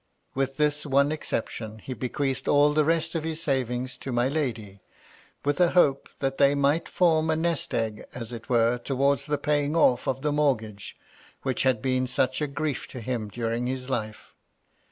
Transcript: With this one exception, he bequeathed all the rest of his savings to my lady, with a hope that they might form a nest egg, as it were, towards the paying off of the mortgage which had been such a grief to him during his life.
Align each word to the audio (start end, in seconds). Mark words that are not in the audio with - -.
With 0.33 0.57
this 0.57 0.83
one 0.83 1.11
exception, 1.11 1.77
he 1.77 1.93
bequeathed 1.93 2.47
all 2.47 2.73
the 2.73 2.83
rest 2.83 3.13
of 3.13 3.23
his 3.23 3.39
savings 3.39 3.97
to 3.99 4.11
my 4.11 4.29
lady, 4.29 4.81
with 5.45 5.59
a 5.59 5.73
hope 5.73 6.09
that 6.17 6.39
they 6.39 6.55
might 6.55 6.89
form 6.89 7.29
a 7.29 7.35
nest 7.35 7.71
egg, 7.71 8.05
as 8.11 8.31
it 8.33 8.49
were, 8.49 8.79
towards 8.79 9.27
the 9.27 9.37
paying 9.37 9.75
off 9.75 10.07
of 10.07 10.23
the 10.23 10.31
mortgage 10.31 10.97
which 11.43 11.61
had 11.61 11.83
been 11.83 12.07
such 12.07 12.41
a 12.41 12.47
grief 12.47 12.87
to 12.87 12.99
him 12.99 13.29
during 13.29 13.67
his 13.67 13.91
life. 13.91 14.33